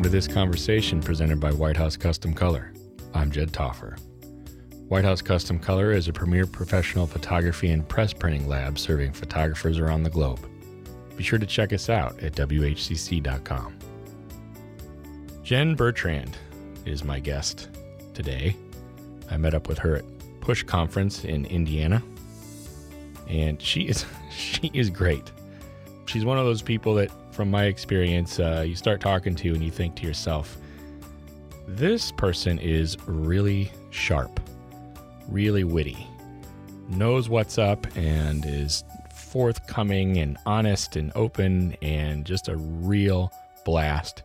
[0.00, 2.72] welcome to this conversation presented by White House Custom Color.
[3.12, 3.98] I'm Jed Taufer.
[4.88, 9.78] White House Custom Color is a premier professional photography and press printing lab serving photographers
[9.78, 10.40] around the globe.
[11.18, 13.76] Be sure to check us out at WHCC.com.
[15.42, 16.34] Jen Bertrand
[16.86, 17.68] is my guest
[18.14, 18.56] today.
[19.30, 20.04] I met up with her at
[20.40, 22.02] Push Conference in Indiana,
[23.28, 25.30] and she is she is great.
[26.06, 29.62] She's one of those people that, from my experience, uh, you start talking to and
[29.62, 30.56] you think to yourself,
[31.66, 34.40] this person is really sharp,
[35.28, 36.06] really witty,
[36.88, 43.32] knows what's up, and is forthcoming and honest and open, and just a real
[43.64, 44.24] blast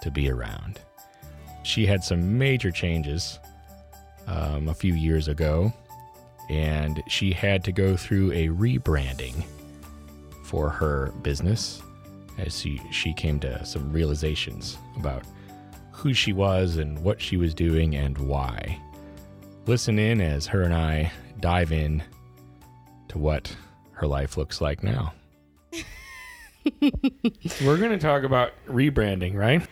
[0.00, 0.80] to be around.
[1.62, 3.38] She had some major changes
[4.26, 5.72] um, a few years ago,
[6.48, 9.44] and she had to go through a rebranding
[10.42, 11.80] for her business
[12.40, 15.22] as she, she came to some realizations about
[15.92, 18.80] who she was and what she was doing and why.
[19.66, 22.02] Listen in as her and I dive in
[23.08, 23.54] to what
[23.92, 25.12] her life looks like now.
[26.80, 29.66] We're going to talk about rebranding, right?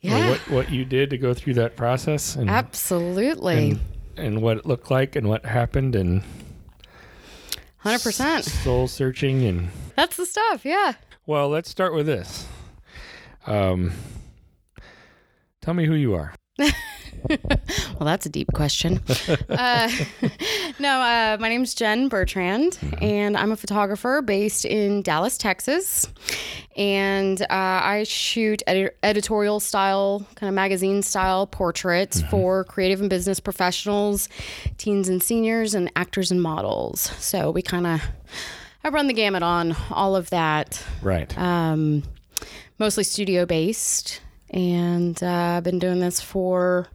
[0.00, 3.70] Yeah, What what you did to go through that process and absolutely.
[3.72, 3.80] and,
[4.16, 6.22] and what it looked like and what happened and
[7.84, 8.42] 100%.
[8.42, 10.64] soul searching and That's the stuff.
[10.64, 10.94] Yeah.
[11.26, 12.46] Well let's start with this
[13.46, 13.92] um
[15.60, 16.34] tell me who you are
[17.28, 19.00] Well, that's a deep question.
[19.50, 19.90] uh,
[20.78, 26.08] no, uh, my name's Jen Bertrand, and I'm a photographer based in Dallas, Texas.
[26.76, 33.10] And uh, I shoot edi- editorial style, kind of magazine style portraits for creative and
[33.10, 34.28] business professionals,
[34.78, 37.00] teens and seniors, and actors and models.
[37.18, 38.02] So we kind of,
[38.82, 40.82] I run the gamut on all of that.
[41.02, 42.02] right um,
[42.78, 46.88] mostly studio based, and uh, I've been doing this for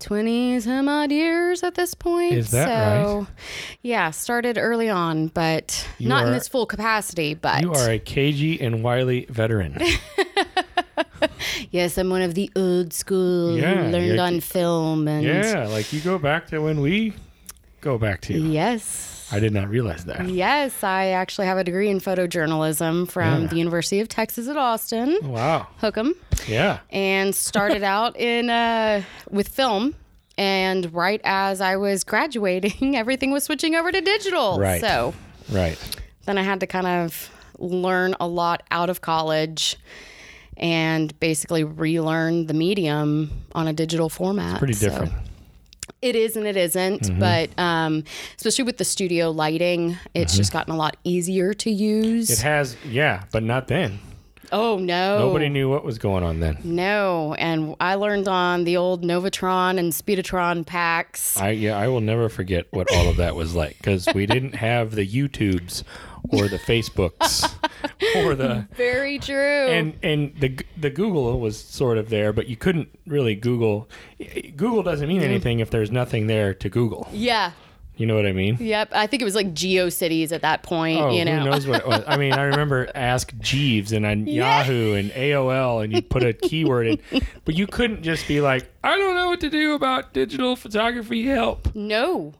[0.00, 2.34] twenty some odd years at this point.
[2.34, 3.26] Is that so, right?
[3.82, 7.34] Yeah, started early on, but You not in this full capacity.
[7.34, 9.78] But you are a cagey and wily veteran
[11.70, 16.00] yes, I'm one of the old school Yeah, learned on film and yeah like you
[16.00, 17.14] go back to when we
[17.82, 19.28] go back to yes.
[19.30, 23.46] i did not realize that Yes, I actually have a degree in photojournalism from Yeah.
[23.48, 25.18] the University of Texas at Austin.
[25.22, 26.14] wow Hook 'em.
[26.48, 29.94] yeah and started out in uh, with film.
[30.38, 34.58] And right as I was graduating, everything was switching over to digital.
[34.58, 34.80] Right.
[34.80, 35.12] So
[35.50, 35.76] right
[36.24, 39.76] then I had to kind of learn a lot out of college
[40.56, 44.58] and basically relearn the medium on a digital format.
[44.58, 45.12] pretty So different
[46.02, 48.04] it is and it isn't, but um,
[48.36, 52.28] especially with the studio lighting, it's just gotten a lot easier to use.
[52.30, 53.98] it has yeah but not then
[54.50, 55.18] oh no!
[55.18, 59.78] nobody knew what was going on then No, and I learned on the old Novatron
[59.78, 61.36] and Speedotron packs.
[61.36, 64.54] I yeah, I will never forget what all of that was like because we didn't
[64.56, 65.84] have the YouTubes
[66.30, 67.52] or the Facebooks
[68.16, 69.34] or the Very true.
[69.68, 73.88] and and the the Google was sort of there, but you couldn't really Google.
[74.56, 77.08] Google doesn't mean anything if there's nothing there to Google.
[77.12, 77.52] yeah.
[78.02, 78.56] You know what I mean?
[78.58, 78.88] Yep.
[78.90, 81.38] I think it was like GeoCities at that point, Oh, you know.
[81.38, 82.02] who knows what it was?
[82.04, 84.58] I mean, I remember Ask Jeeves and on Yeah.
[84.58, 86.98] Yahoo and AOL, and you put a keyword in,
[87.44, 91.24] but you couldn't just be like, I don't know what to do about digital photography.
[91.26, 91.72] Help!
[91.76, 92.34] No.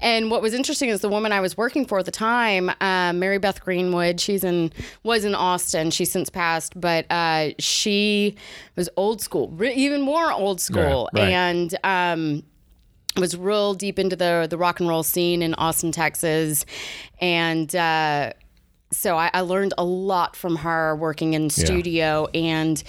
[0.00, 3.20] And what was interesting is the woman I was working for at the time, um,
[3.20, 4.18] Mary Beth Greenwood.
[4.20, 4.72] She's in
[5.04, 5.92] was in Austin.
[5.92, 8.34] She's since passed, but uh, she
[8.74, 11.28] was old school, even more old school, right.
[11.30, 12.42] and um,
[13.16, 16.64] was real deep into the the rock and roll scene in Austin, Texas,
[17.20, 17.74] and.
[17.74, 18.32] Uh,
[18.92, 22.80] so I, I learned a lot from her working in studio and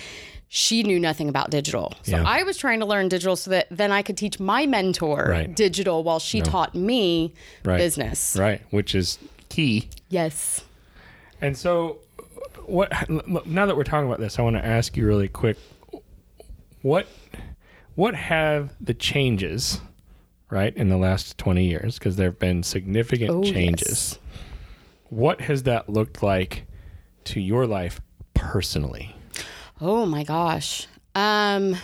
[0.50, 1.94] she knew nothing about digital.
[2.04, 2.24] So Yeah.
[2.28, 5.56] I was trying to learn digital so that then I could teach my mentor Right.
[5.56, 7.34] digital while she taught me
[7.64, 7.78] Right.
[7.78, 8.36] business.
[8.40, 9.18] Right, which is
[9.50, 9.90] key.
[10.10, 10.64] Yes.
[11.42, 11.98] And so,
[12.68, 12.92] what?
[13.48, 15.58] Now that we're talking about this, I want to ask you really quick.
[16.84, 17.08] What,
[17.96, 19.80] what have the changes,
[20.56, 22.00] right, in the last twenty years?
[22.00, 24.18] Because there have been significant Oh, changes.
[25.10, 26.66] What has that looked like
[27.26, 28.02] to your life
[28.34, 29.16] personally?
[29.80, 30.88] Oh my gosh.
[31.14, 31.76] Um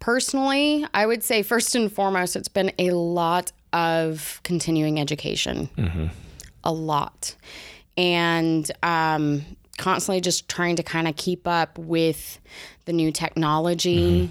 [0.00, 5.68] personally, I would say first and foremost it's been a lot of continuing education.
[6.64, 7.34] A lot.
[7.96, 9.44] And um
[9.78, 12.38] constantly just trying to kind of keep up with
[12.84, 14.30] the new technology.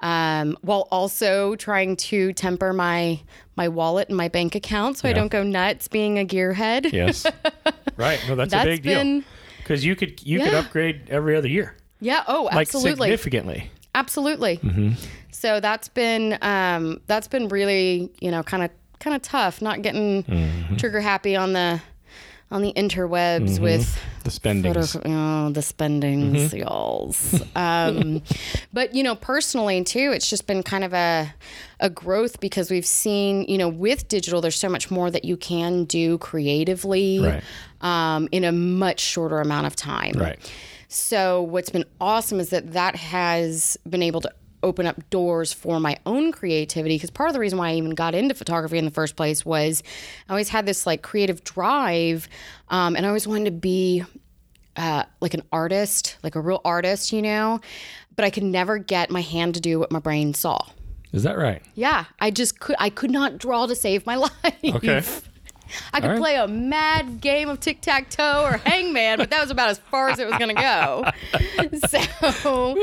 [0.00, 3.20] Um, while also trying to temper my
[3.56, 6.92] my wallet and my bank account so I don't go nuts being a gearhead.
[6.92, 7.26] Yes,
[7.96, 8.20] right.
[8.28, 9.22] No, that's, a That's big deal
[9.58, 11.74] because you could you could upgrade every other year.
[12.00, 12.22] Yeah.
[12.28, 12.90] Oh, absolutely.
[12.92, 13.70] like significantly.
[13.94, 14.60] Absolutely.
[15.32, 18.70] So that's been um, that's been really you know kind of
[19.00, 20.24] kind of tough not getting
[20.78, 21.80] trigger happy on the
[22.50, 24.92] on the interwebs with The spendings.
[24.92, 27.42] photo, oh, the spendings, y'alls.
[27.56, 28.22] Um,
[28.72, 31.34] but you know, personally too, it's just been kind of a
[31.80, 35.36] a growth because we've seen, you know, with digital, there's so much more that you
[35.36, 37.42] can do creatively Right.
[37.80, 40.14] um, in a much shorter amount of time.
[40.16, 40.38] Right.
[40.88, 44.32] So what's been awesome is that that has been able to
[44.62, 47.94] open up doors for my own creativity because part of the reason why I even
[47.94, 49.82] got into photography in the first place was
[50.28, 52.28] I always had this like creative drive
[52.68, 54.04] um, and I always wanted to be
[54.76, 57.60] uh, like an artist, like a real artist, you know,
[58.16, 60.58] but I could never get my hand to do what my brain saw.
[61.12, 61.62] Is that right?
[61.74, 62.76] Yeah, I just could.
[62.78, 64.34] I could not draw to save my life.
[64.64, 65.02] Okay.
[65.92, 66.18] I could right.
[66.18, 69.78] play a mad game of tic tac toe or hangman, but that was about as
[69.78, 71.04] far as it was going to go.
[72.32, 72.76] so,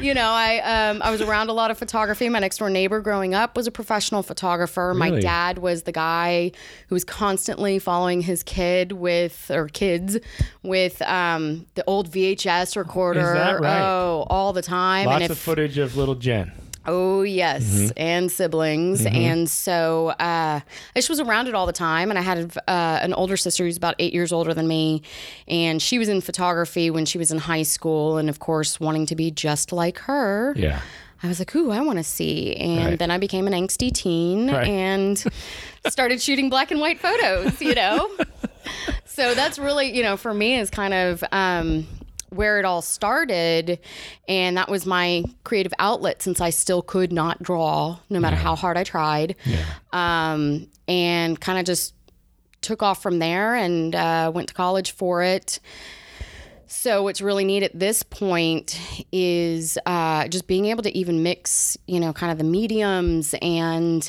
[0.00, 2.28] you know, I um, I was around a lot of photography.
[2.28, 4.94] My next door neighbor growing up was a professional photographer.
[4.94, 6.52] My dad was the guy
[6.88, 10.18] who was constantly following his kid with or kids
[10.62, 13.20] with um, the old VHS recorder.
[13.34, 13.82] that right?
[13.82, 15.06] Oh, all the time.
[15.06, 16.52] Lots and if of footage of little Jen.
[16.92, 20.62] Oh yes, and siblings, and so uh, I
[20.96, 22.10] just was around it all the time.
[22.10, 25.02] And I had uh, an older sister who's about eight years older than me,
[25.46, 29.06] and she was in photography when she was in high school, and of course, wanting
[29.06, 30.52] to be just like her.
[30.56, 30.80] Yeah.
[31.22, 32.98] I was like, "Ooh, I want to see," and Right.
[32.98, 34.66] then I became an angsty teen Right.
[34.66, 35.22] and
[35.88, 37.60] started shooting black and white photos.
[37.60, 38.10] You know,
[39.04, 41.86] so that's really you know for me is kind of um,
[42.30, 43.78] where it all started,
[44.28, 48.56] and that was my creative outlet since I still could not draw no matter how
[48.56, 49.36] hard I tried,
[49.92, 51.94] um, and kind of just
[52.60, 55.60] took off from there and uh, went to college for it.
[56.66, 58.78] So what's really neat at this point
[59.10, 64.08] is uh, just being able to even mix, you know, kind of the mediums and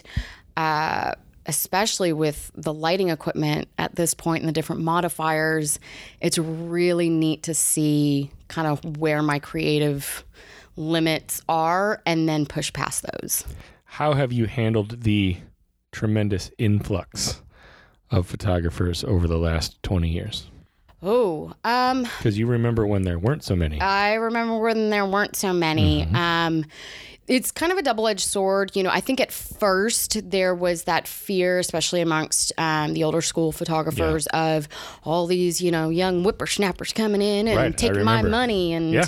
[0.56, 1.16] uh,
[1.46, 5.80] especially with the lighting equipment at this point and the different modifiers,
[6.20, 10.26] it's really neat to see kind of where my creative
[10.76, 13.44] limits are and then push past those.
[13.86, 15.38] How have you handled the
[15.92, 17.42] tremendous influx
[18.10, 20.51] of photographers over the last 20 years?
[21.04, 23.80] Oh, um, Because you remember when there weren't so many.
[23.82, 26.06] I remember when there weren't so many.
[26.06, 26.16] Mm-hmm.
[26.16, 26.66] Um,
[27.28, 28.76] it's kind of a double edged sword.
[28.76, 33.22] You know, I think at first there was that fear, especially amongst um, the older
[33.22, 34.68] school photographers, of
[35.04, 38.74] all these, you know, young whippersnappers coming in and Right, taking my money.
[38.74, 39.06] And, Yeah.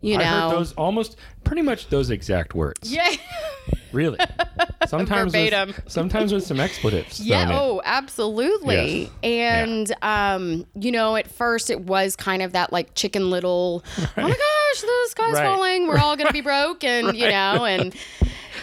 [0.00, 2.92] you know, I heard those almost pretty much those exact words.
[2.92, 3.10] yeah.
[3.94, 4.18] Really.
[4.86, 5.68] Sometimes Verbatim.
[5.68, 7.18] with, sometimes with some expletives.
[7.18, 9.02] Yeah, oh, absolutely.
[9.02, 9.10] Yes.
[9.22, 14.10] And um, you know, at first it was kind of that like chicken little, oh
[14.16, 15.44] my gosh, the sky's Right.
[15.44, 17.94] falling, we're all gonna be broke, and you know, and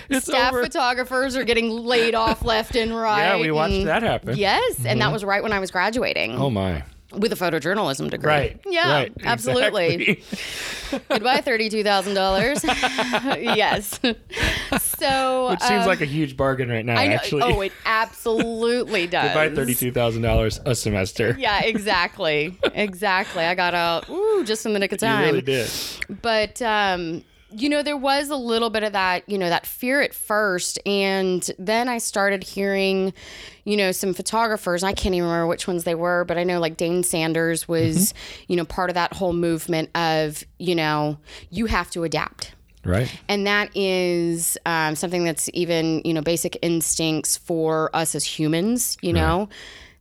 [0.10, 0.62] It's staff over.
[0.64, 3.36] photographers are getting laid off left and right.
[3.36, 4.38] Yeah, we watched and- that happen.
[4.38, 6.84] Yes, and that was right when I was graduating Oh my.
[7.14, 8.28] With a photojournalism degree.
[8.30, 8.60] Right.
[8.66, 9.96] Yeah, right, absolutely.
[10.10, 11.00] exactly.
[11.10, 12.64] Goodbye, thirty-two thousand dollars.
[12.64, 14.00] yes.
[14.80, 17.02] So Which seems um, like a huge bargain right now, know.
[17.02, 17.42] actually.
[17.42, 19.34] Oh, it absolutely does.
[19.34, 21.36] Goodbye $32,000 a semester.
[21.38, 22.58] Yeah, exactly.
[22.74, 23.44] exactly.
[23.44, 25.26] I got out ooh, just in the nick of You time.
[25.26, 25.70] really did.
[26.22, 30.02] But um, you know, there was a little bit of that, you know, that fear
[30.02, 30.80] at first.
[30.86, 33.14] And then I started hearing,
[33.66, 36.60] you know, some photographers, I can't even remember which ones they were, but I know
[36.60, 38.14] like Dane Sanders was,
[38.48, 41.18] you know, part of that whole movement of, you know,
[41.50, 42.54] you have to adapt
[42.84, 43.12] Right.
[43.30, 48.98] and that is um, something that's even you know basic instincts for us as humans
[49.04, 49.50] you know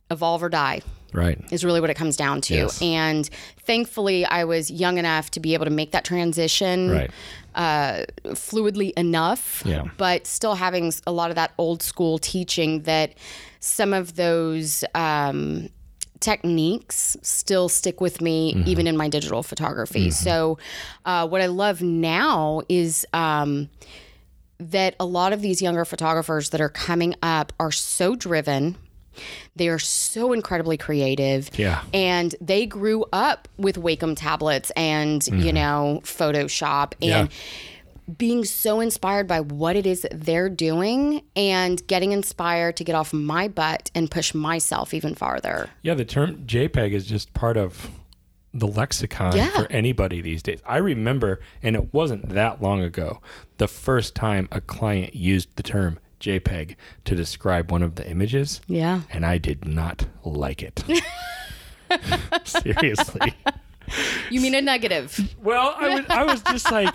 [0.09, 0.81] evolve or die
[1.13, 1.37] Right.
[1.51, 2.81] is really what it comes down to Yes.
[2.81, 3.29] and
[3.65, 7.11] thankfully i was young enough to be able to make that transition Right.
[7.55, 9.83] Uh, fluidly enough Yeah.
[9.97, 13.13] but still having a lot of that old school teaching that
[13.59, 15.69] some of those um,
[16.19, 18.69] techniques still stick with me Mm-hmm.
[18.69, 20.57] even in my digital photography so
[21.05, 23.69] uh, what i love now is um,
[24.59, 28.77] that a lot of these younger photographers that are coming up are so driven
[29.55, 31.81] they are so incredibly creative Yeah.
[31.93, 37.03] and they grew up with Wacom tablets and you know Photoshop Mm-hmm.
[37.03, 37.19] Yeah.
[37.21, 37.29] and
[38.17, 42.93] being so inspired by what it is that they're doing and getting inspired to get
[42.95, 45.69] off my butt and push myself even farther.
[45.81, 47.89] Yeah, the term JPEG is just part of
[48.53, 49.49] the lexicon Yeah.
[49.51, 50.59] for anybody these days.
[50.65, 53.21] I remember, and it wasn't that long ago,
[53.59, 56.75] the first time a client used the term JPEG
[57.05, 59.01] to describe one of the images, Yeah.
[59.11, 60.83] and I did not like it.
[62.45, 63.33] Seriously.
[64.29, 65.35] You mean a negative?
[65.43, 66.93] Well, I was, I was just like,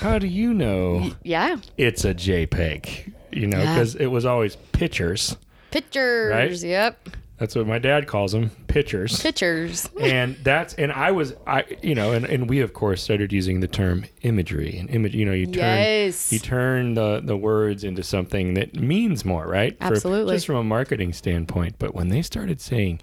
[0.00, 1.56] how do you know Yeah.
[1.76, 3.12] it's a JPEG?
[3.32, 3.74] You know, Yeah.
[3.74, 5.36] because it was always pictures.
[5.70, 6.32] Pictures.
[6.32, 6.68] Right?
[6.68, 7.08] Yep.
[7.38, 9.20] That's what my dad calls them, pictures.
[9.20, 9.88] Pictures.
[10.00, 13.60] and that's and I was I you know and, and we of course started using
[13.60, 16.32] the term imagery and image you know you turn Yes.
[16.32, 20.34] you turn the the words into something that means more right For- Absolutely.
[20.36, 23.00] just from a marketing standpoint but when they started saying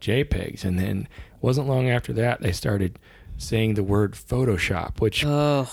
[0.00, 1.08] JPEGs and then
[1.40, 2.98] wasn't long after that they started
[3.38, 5.68] saying the word Photoshop which Oh.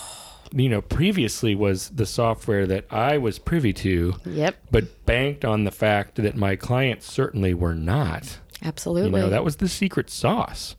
[0.54, 4.56] You know previously was the software that I was privy to Yep.
[4.72, 9.20] but banked on the fact that my clients certainly were not Absolutely.
[9.20, 10.76] you know, that was the secret sauce.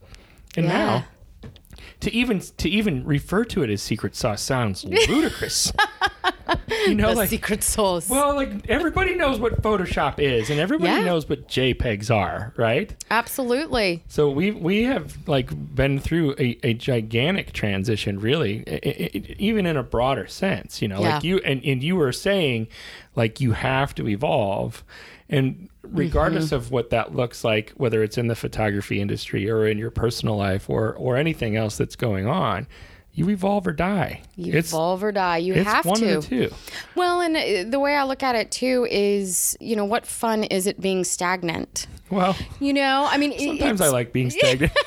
[0.56, 0.72] And Yeah.
[0.72, 1.04] now
[2.00, 5.72] to even to even refer to it as secret sauce sounds ludicrous.
[6.86, 8.08] you know, the like secret sauce.
[8.08, 11.04] well, like everybody knows what Photoshop is, and everybody Yeah.
[11.04, 12.94] knows what JPEGs are, right?
[13.10, 14.02] Absolutely.
[14.08, 19.34] So we we have like been through a, a gigantic transition, really, i- i- i-
[19.38, 20.80] even in a broader sense.
[20.80, 22.68] You know, like you and, and you were saying,
[23.14, 24.82] like you have to evolve,
[25.28, 26.54] and regardless Mm-hmm.
[26.56, 30.36] of what that looks like, whether it's in the photography industry or in your personal
[30.36, 32.66] life or or anything else that's going on,
[33.12, 34.22] you evolve or die.
[34.36, 35.38] You it's evolve or die.
[35.38, 36.18] You it's have one to.
[36.18, 36.54] of the two.
[36.94, 40.44] Well, and uh, the way I look at it too is, you know, what fun
[40.44, 41.86] is it being stagnant?
[42.10, 44.72] Well, You know, I mean, sometimes I like being stagnant.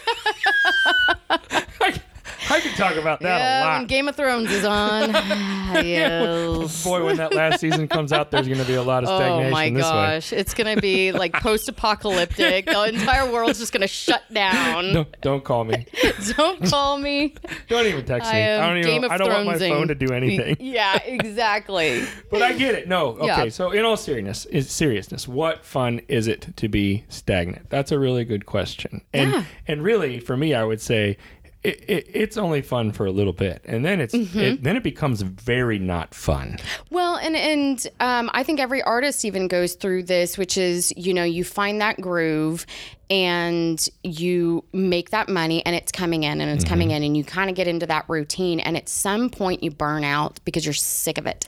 [2.72, 3.78] I, I could talk about that Yeah, a lot.
[3.80, 5.10] when Game of Thrones is on.
[5.86, 6.84] yes.
[6.84, 9.18] Boy, when that last season comes out, there's going to be a lot of oh,
[9.18, 9.90] stagnation Oh my this way.
[9.90, 12.66] gosh, it's gonna be like post-apocalyptic.
[12.66, 14.94] The entire world's just gonna shut down.
[14.94, 15.86] No, don't call me.
[16.38, 17.34] Don't call me.
[17.68, 18.44] Don't even text I me.
[18.44, 18.90] I don't even.
[18.92, 20.58] Game of I don't want my phone to do anything.
[20.72, 22.06] Yeah, exactly.
[22.30, 22.88] But I get it.
[22.88, 23.10] No.
[23.18, 23.26] Okay.
[23.26, 23.50] Yeah.
[23.50, 27.70] So in all seriousness, is seriousness, what fun is it to be stagnant?
[27.70, 29.02] That's a really good question.
[29.14, 29.44] And Yeah.
[29.68, 31.18] and really, for me, I would say.
[31.64, 34.40] It, it, it's only fun for a little bit, and then it's Mm-hmm.
[34.40, 36.58] it, then it becomes very not fun.
[36.90, 41.14] Well, and and um, I think every artist even goes through this, which is you
[41.14, 42.66] know you find that groove
[43.12, 47.24] and you make that money and it's coming in and it's coming in and you
[47.26, 50.74] kind of get into that routine and at some point you burn out because you're
[50.74, 51.46] sick of it.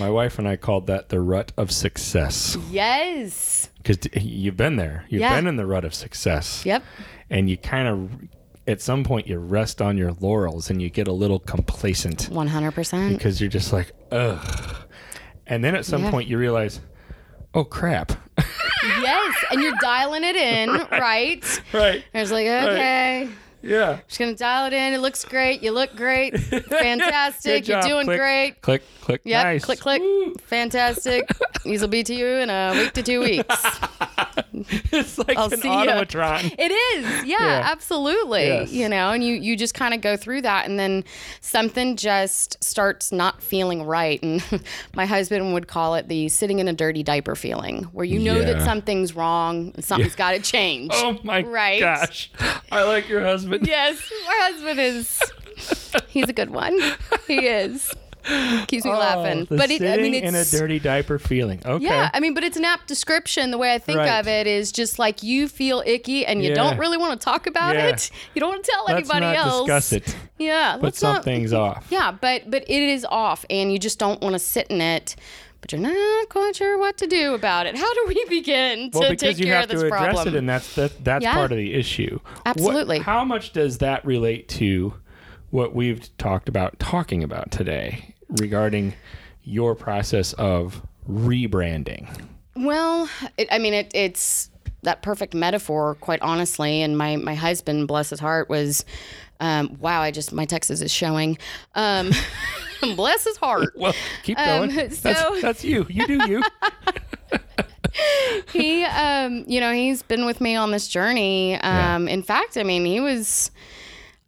[0.00, 3.68] My wife and I called that the rut of success Yes.
[3.76, 5.04] because you've been there.
[5.10, 5.36] You've Yeah.
[5.36, 6.64] been in the rut of success.
[6.64, 6.82] Yep.
[7.30, 8.10] and you kind of
[8.66, 12.46] at some point you rest on your laurels and you get a little complacent One
[12.46, 13.16] hundred percent.
[13.18, 14.76] because you're just like ugh
[15.46, 16.10] and then at some Yeah.
[16.10, 16.80] point you realize
[17.54, 18.12] oh crap
[19.00, 21.62] Yes, and you're dialing it in, right?
[21.72, 23.28] right I was like, okay,
[23.62, 24.92] yeah just gonna dial it in.
[24.92, 25.62] It looks great.
[25.62, 26.36] You look great.
[26.40, 27.68] Fantastic.
[27.68, 28.60] You're doing Click, great.
[28.62, 29.44] click click Yep.
[29.44, 30.02] nice Click, click.
[30.02, 30.34] Woo.
[30.46, 31.28] Fantastic.
[31.64, 33.66] These will be to you in a week to two weeks.
[34.92, 37.24] it's like I'll an automatron It is.
[37.24, 37.68] Yeah, Yeah.
[37.70, 38.46] absolutely.
[38.46, 38.72] Yes.
[38.72, 41.04] You know, and you you just kind of go through that and then
[41.40, 44.42] something just starts not feeling right and
[44.94, 48.42] my husband would call it the sitting in a dirty diaper feeling where you know
[48.42, 50.90] that something's wrong and something's got to change.
[50.94, 51.80] oh my Right.
[51.80, 52.30] gosh
[52.70, 55.20] i like your husband Yes, my husband is
[56.08, 56.78] he's a good one.
[57.26, 57.92] He is.
[58.66, 59.40] Keeps me oh, laughing.
[59.42, 62.20] Oh, the But it, I mean sitting in a dirty diaper feeling okay Yeah, I
[62.20, 63.50] mean, but it's an apt description.
[63.50, 64.18] The way I think Right.
[64.20, 66.54] of it is just like you feel icky and you Yeah.
[66.56, 67.88] don't really want to talk about Yeah.
[67.88, 68.10] it.
[68.34, 69.66] You don't want to tell let's anybody not else.
[69.66, 73.72] discuss it Yeah, but let's not- something's off Yeah, but but it is off, and
[73.72, 75.16] you just don't want to sit in it.
[75.60, 77.76] But you're not quite sure what to do about it.
[77.76, 80.14] How do we begin to well, because take you care have of this to address
[80.14, 80.34] problem?
[80.34, 81.34] it, and that's that, that's Yeah.
[81.34, 82.18] part of the issue.
[82.22, 82.98] What- Absolutely.
[82.98, 84.94] how much does that relate to
[85.50, 88.94] what we've talked about talking about today regarding
[89.44, 92.08] your process of rebranding?
[92.56, 93.08] Well,
[93.38, 94.50] it, I mean, it, it's
[94.82, 96.82] that perfect metaphor, quite honestly.
[96.82, 98.84] And my my husband, bless his heart, was,
[99.40, 100.00] um, wow.
[100.02, 101.38] I just my Texas is showing.
[101.74, 102.10] Um,
[102.96, 103.70] bless his heart.
[103.76, 104.90] Well, keep Um, going.
[104.90, 105.86] so- that's, that's you.
[105.88, 106.42] You do you.
[108.52, 111.56] He, um, you know, he's been with me on this journey.
[111.60, 113.50] Um, In fact, I mean, he was.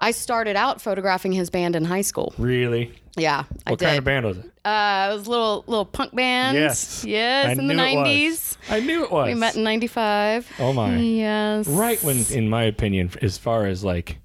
[0.04, 2.34] I started out photographing his band in high school.
[2.38, 2.92] really?
[3.16, 3.84] Yeah, I What did.
[3.86, 4.44] kind of band was it?
[4.64, 6.56] Uh, it was a little little punk band.
[6.56, 7.04] Yes.
[7.04, 7.94] yes, I in the knew it was.
[7.94, 8.58] nineties.
[8.68, 9.26] I knew it was.
[9.28, 10.50] We met in ninety five.
[10.58, 10.96] oh my.
[10.96, 11.68] Yes.
[11.68, 14.18] Right when, in my opinion, as far as like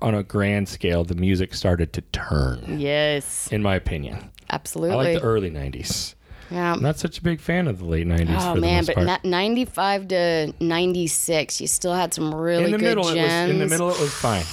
[0.00, 2.78] on a grand scale, the music started to turn.
[2.80, 4.94] Yes, In my opinion, Absolutely.
[4.94, 6.14] I like the early '90s.
[6.50, 6.74] Yeah.
[6.74, 8.36] Not such a big fan of the late '90s.
[8.40, 9.06] Oh man, but part.
[9.06, 13.18] not 95 to 96, you still had some really in the good middle, gems.
[13.18, 13.90] it was in the middle.
[13.90, 14.44] It was fine.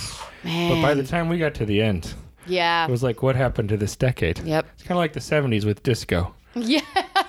[0.44, 0.70] Man.
[0.70, 2.14] But by the time we got to the end,
[2.46, 2.86] yeah.
[2.86, 4.40] it was like, what happened to this decade?
[4.40, 4.68] Yep.
[4.74, 6.34] It's kind of like the '70s with disco.
[6.58, 6.80] Yeah.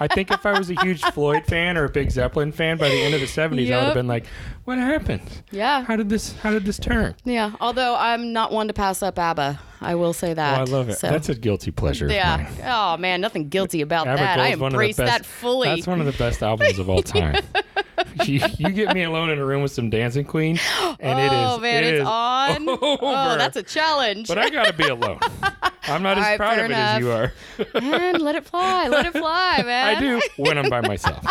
[0.00, 2.88] I think if I was a huge Floyd fan or a big Zeppelin fan by
[2.88, 4.26] the end of the 70s, I would have been like,
[4.64, 5.22] what happened?
[5.50, 5.84] Yeah.
[5.84, 7.14] How did this how did this turn?
[7.24, 7.52] Yeah.
[7.60, 9.60] Although I'm not one to pass up ABBA.
[9.80, 10.58] I will say that.
[10.58, 10.62] Oh.
[10.62, 10.98] I love it.
[10.98, 12.08] So, That's a guilty pleasure.
[12.10, 12.48] yeah.
[12.64, 14.40] Oh man, nothing guilty about ABBA that.
[14.40, 15.68] I Gold's one of the embrace best- that fully.
[15.68, 17.42] That's one of the best albums of all time.
[18.24, 20.58] you, you get me alone in a room with some Dancing Queen,
[21.00, 21.58] and it oh, is.
[21.58, 22.68] oh man, it it's is on.
[22.68, 22.78] over.
[22.82, 24.28] Oh, that's a challenge.
[24.28, 25.18] But I gotta be alone.
[25.88, 27.32] I'm not as All right, proud of it as you are.
[27.80, 28.88] man, let it fly.
[28.88, 29.85] Let it fly, man.
[29.86, 31.24] I do when I'm by myself.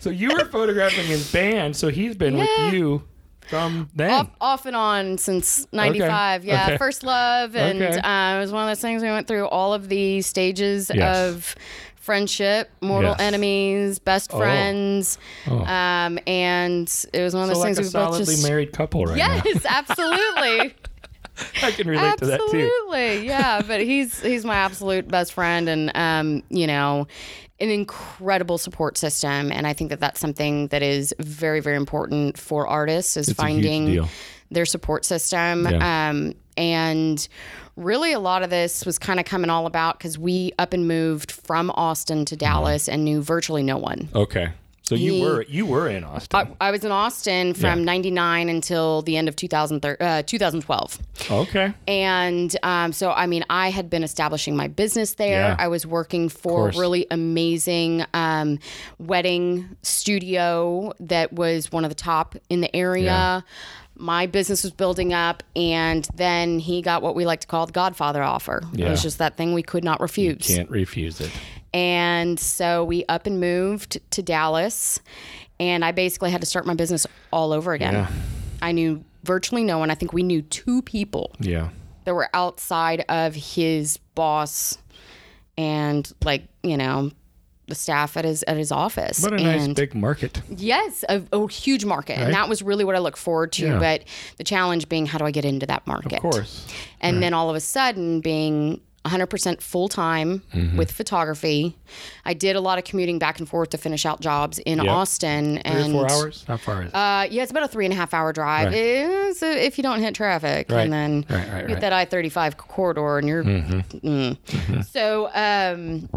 [0.00, 2.64] so you were photographing his band, so he's been Yeah.
[2.66, 3.02] with you
[3.48, 4.10] from then.
[4.12, 6.76] Off, off and on since 95 yeah Okay.
[6.78, 7.98] first love and Okay.
[7.98, 11.16] uh, it was one of those things we went through all of the stages Yes.
[11.18, 11.54] of
[11.96, 13.20] friendship mortal Yes.
[13.20, 14.38] enemies best Oh.
[14.38, 15.64] friends Oh.
[15.64, 18.48] um, and it was one of so those like things a we both solidly just
[18.48, 19.42] married couple right now.
[19.44, 20.74] yes absolutely
[21.62, 22.44] I can relate to that too.
[22.44, 23.62] Absolutely, yeah.
[23.62, 27.06] But he's he's my absolute best friend, and um, you know,
[27.58, 29.52] an incredible support system.
[29.52, 33.36] And I think that that's something that is very very important for artists is It's
[33.36, 34.06] finding
[34.50, 35.66] their support system.
[35.66, 36.10] Yeah.
[36.10, 37.26] Um, and
[37.76, 40.86] really, a lot of this was kind of coming all about because we up and
[40.86, 44.08] moved from Austin to Dallas and knew virtually no one.
[44.14, 44.48] Okay.
[44.90, 46.56] So you He- were you were in Austin.
[46.60, 47.84] I, I was in Austin from Yeah.
[47.84, 50.98] 99 until the end of 2013, uh, 2012.
[51.30, 51.72] okay.
[51.86, 55.42] And um, so, I mean, I had been establishing my business there.
[55.50, 55.56] Yeah.
[55.60, 58.58] I was working for a really amazing um,
[58.98, 63.04] wedding studio that was one of the top in the area.
[63.04, 63.40] Yeah.
[63.96, 67.72] My business was building up, and then he got what we like to call the
[67.72, 68.62] Godfather offer.
[68.72, 68.86] yeah.
[68.86, 70.48] It was just that thing we could not refuse.
[70.50, 71.30] you Can't refuse it.
[71.72, 75.00] And so we up and moved to Dallas,
[75.60, 77.94] and I basically had to start my business all over again.
[77.94, 78.10] Yeah.
[78.62, 79.90] I knew virtually no one.
[79.90, 81.68] I think we knew two people Yeah.
[82.04, 84.78] that were outside of his boss
[85.58, 87.10] and like you know
[87.68, 90.40] the staff at his at his office What a nice big market.
[90.48, 92.24] yes a, a huge market Right.
[92.26, 93.78] and that was really what i look forward to Yeah.
[93.78, 94.04] but
[94.38, 96.66] the challenge being how do i get into that market Of course.
[97.00, 100.76] and then all of a sudden being 100% full time Mm-hmm.
[100.76, 101.76] with photography
[102.24, 104.88] i did a lot of commuting back and forth to finish out jobs in Yep.
[104.88, 106.44] austin Three or and four hours?
[106.46, 106.94] How far is it?
[106.94, 108.66] uh, yeah, it's about a three and a half hour drive.
[108.66, 108.74] Right.
[108.76, 110.82] It's, uh, if you don't hit traffic, Right.
[110.82, 111.68] and then Right, right, right.
[111.68, 113.44] get that I thirty five corridor, and you're.
[113.44, 114.84] Mm.
[114.86, 116.08] So um,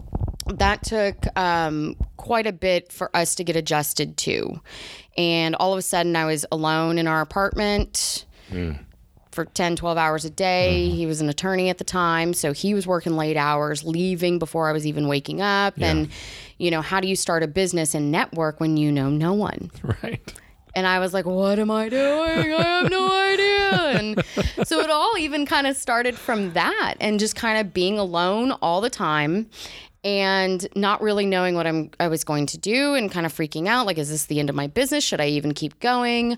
[0.58, 4.60] that took um, quite a bit for us to get adjusted to,
[5.18, 8.26] and all of a sudden I was alone in our apartment.
[9.34, 10.86] For 10, 12 hours a day.
[10.88, 10.96] Mm-hmm.
[10.96, 12.34] He was an attorney at the time.
[12.34, 15.80] So he was working late hours, leaving before I was even waking up.
[15.80, 16.10] And,
[16.58, 19.72] you know, how do you start a business and network when you know no one?
[20.04, 20.34] right.
[20.76, 22.54] And I was like, what am I doing?
[22.54, 24.00] I have no idea.
[24.00, 24.24] And
[24.68, 28.52] so it all even kind of started from that and just kind of being alone
[28.54, 29.50] all the time
[30.04, 33.68] and not really knowing what I'm I was going to do and kind of freaking
[33.68, 36.38] out like is this the end of my business should I even keep going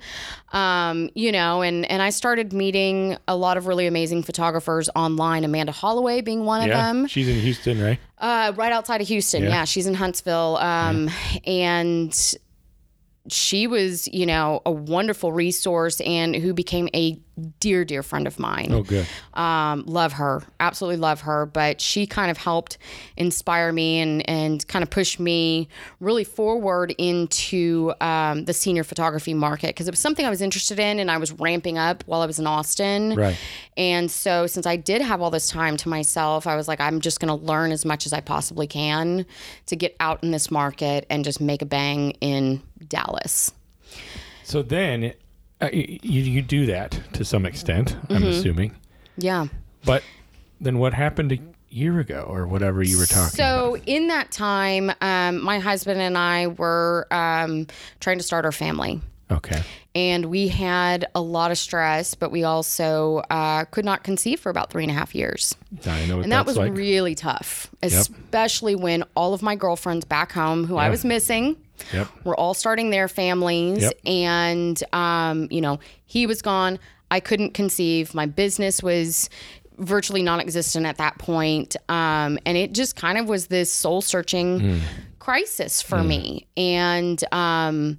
[0.54, 5.44] um, you know and and I started meeting a lot of really amazing photographers online
[5.44, 6.82] Amanda Holloway being one of Yeah.
[6.82, 8.00] them She's in Houston, right?
[8.20, 9.44] uh, right outside of Houston.
[9.44, 9.50] Yeah.
[9.50, 10.58] Yeah, she's in Huntsville.
[10.58, 11.10] Um,
[11.46, 12.36] And
[13.28, 17.20] she was, you know, a wonderful resource and who became a
[17.60, 18.72] dear, dear friend of mine.
[18.72, 19.08] Oh, good.
[19.34, 21.46] Um, love her, absolutely love her.
[21.46, 22.78] But she kind of helped
[23.18, 25.68] inspire me and, and kind of push me
[26.00, 30.80] really forward into um, the senior photography market because it was something I was interested
[30.80, 33.16] in and I was ramping up while I was in Austin.
[33.16, 33.38] Right.
[33.78, 37.02] And so, since I did have all this time to myself, I was like, I'm
[37.02, 39.26] just going to learn as much as I possibly can
[39.66, 43.52] to get out in this market and just make a bang in Dallas.
[44.44, 45.14] So then
[45.62, 48.28] uh, you, you do that to some extent, I'm Mm-hmm.
[48.28, 48.76] assuming.
[49.18, 49.48] Yeah.
[49.86, 50.04] But
[50.60, 51.40] then what happened a
[51.70, 53.64] year ago or whatever you were talking about?
[53.76, 57.68] So, in that time, um, my husband and I were um,
[58.00, 59.02] trying to start our family.
[59.32, 59.62] Okay.
[59.96, 64.50] And we had a lot of stress, but we also uh, could not conceive for
[64.50, 65.56] about three and a half years.
[65.86, 66.76] I know And that was like.
[66.76, 71.56] really tough, especially when all of my girlfriends back home who I was missing
[71.94, 72.08] yep.
[72.24, 73.82] were all starting their families.
[73.82, 73.94] Yep.
[74.06, 76.78] And, um, you know, he was gone.
[77.10, 78.14] I couldn't conceive.
[78.14, 79.30] My business was
[79.78, 81.76] virtually non existent at that point.
[81.90, 84.80] Um, and it just kind of was this soul searching Hmm.
[85.20, 86.46] crisis for me.
[86.56, 87.98] And, um,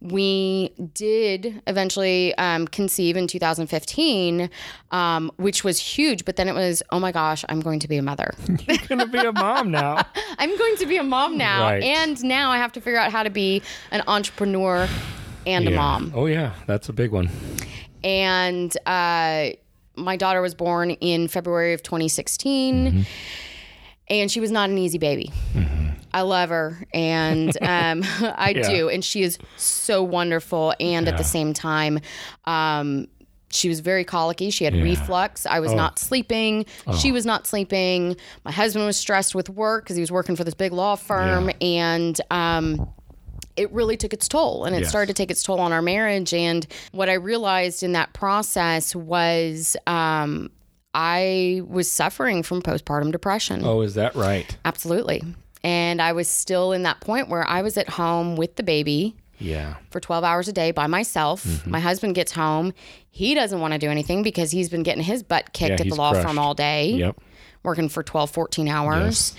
[0.00, 4.50] we did eventually um, conceive in 2015,
[4.90, 6.24] um, which was huge.
[6.24, 8.34] But then it was, oh my gosh, I'm going to be a mother.
[8.68, 10.02] I'm gonna be a mom now.
[10.38, 11.62] I'm going to be a mom now.
[11.64, 11.82] Right.
[11.82, 14.88] And now I have to figure out how to be an entrepreneur
[15.46, 16.12] and a mom.
[16.14, 17.30] Oh yeah, that's a big one.
[18.02, 19.50] And uh,
[19.96, 23.06] my daughter was born in February of 2016.
[24.08, 25.32] and she was not an easy baby.
[26.14, 28.02] I love her, and um,
[28.36, 28.68] I Yeah.
[28.68, 30.72] do, and she is so wonderful.
[30.80, 31.98] And at the same time,
[32.46, 33.08] um,
[33.50, 34.50] she was very colicky.
[34.50, 35.44] She had reflux.
[35.46, 36.66] I was not sleeping.
[36.98, 38.16] She was not sleeping.
[38.44, 41.50] My husband was stressed with work because he was working for this big law firm,
[41.60, 42.88] and um,
[43.56, 44.88] it really took its toll and it Yes.
[44.88, 46.34] started to take its toll on our marriage.
[46.34, 50.50] And what I realized in that process was um,
[50.92, 53.60] I was suffering from postpartum depression.
[53.64, 54.56] Oh, is that right?
[54.64, 55.22] Absolutely.
[55.64, 59.16] And I was still in that point where I was at home with the baby
[59.38, 59.74] Yeah.
[59.90, 61.42] for 12 hours a day by myself.
[61.44, 61.70] Mm-hmm.
[61.70, 62.72] My husband gets home.
[63.10, 65.88] He doesn't want to do anything because he's been getting his butt kicked Yeah, at
[65.88, 66.26] the law crushed.
[66.28, 67.16] firm all day Yep.
[67.64, 69.34] Working for 12 14 hours.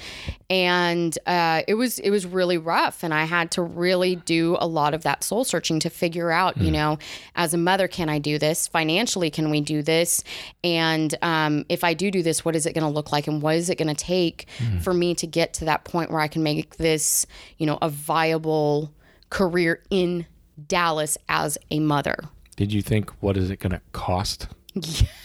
[0.50, 4.68] And uh, it was it was really rough and i had to really do a
[4.68, 7.00] lot of that soul searching to figure out you know
[7.36, 8.68] as a mother can i do this?
[8.68, 10.24] Financially can we do this?
[10.64, 13.42] And um, if i do do this what is it going to look like and
[13.42, 14.48] what is it going to take
[14.82, 17.26] for me to get to that point where i can make this
[17.58, 18.94] you know a viable
[19.30, 20.26] career in
[20.68, 22.18] dallas as a mother?
[22.56, 24.48] Did you think what is it going to cost?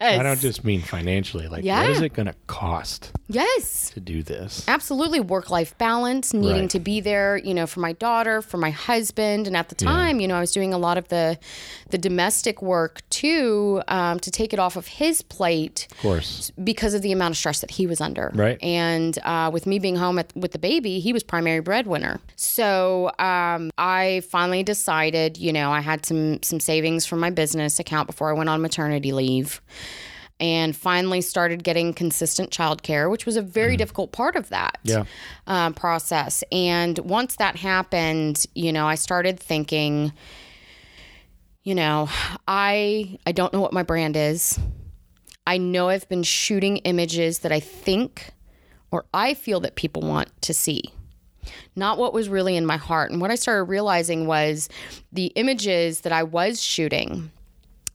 [0.00, 1.48] I don't just mean financially.
[1.48, 1.80] Like, Yeah.
[1.82, 4.64] what is it going to cost yes to do this?
[4.68, 6.70] absolutely work life balance needing Right.
[6.70, 10.18] to be there you know for my daughter for my husband and at the time
[10.20, 11.38] you know i was doing a lot of the
[11.90, 16.50] the domestic work too um, to take it off of his plate Of course.
[16.62, 18.58] because of the amount of stress that he was under Right.
[18.62, 23.10] and uh, with me being home at, with the baby he was primary breadwinner so
[23.18, 28.06] um, i finally decided you know i had some some savings from my business account
[28.06, 29.60] before i went on maternity leave
[30.40, 35.04] and finally started getting consistent childcare, which was a very difficult part of that Yeah.
[35.48, 36.44] um, process.
[36.52, 40.12] And once that happened, you know, I started thinking,
[41.64, 42.08] you know,
[42.46, 44.58] I I don't know what my brand is.
[45.46, 48.30] I know I've been shooting images that I think
[48.90, 50.82] or I feel that people want to see.
[51.74, 53.10] Not what was really in my heart.
[53.10, 54.68] And what I started realizing was
[55.12, 57.30] the images that I was shooting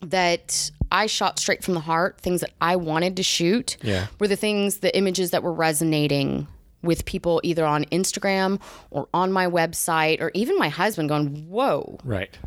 [0.01, 4.07] that I shot straight from the heart, things that I wanted to shoot, Yeah.
[4.19, 6.47] were the things, the images that were resonating
[6.83, 11.97] with people either on Instagram or on my website or even my husband going, Whoa,
[12.03, 12.37] Right.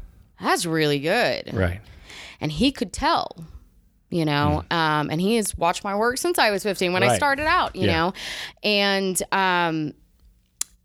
[0.41, 1.53] that's really good.
[1.53, 1.81] Right.
[2.41, 3.35] And he could tell,
[4.11, 7.17] you know, um, and he has watched my work since I was 15 when I
[7.17, 7.93] started out, you Yeah.
[7.97, 8.13] know,
[8.63, 9.95] and um,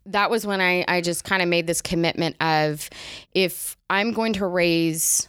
[0.06, 2.88] that was when I, I just kind of made this commitment of
[3.34, 5.28] if I'm going to raise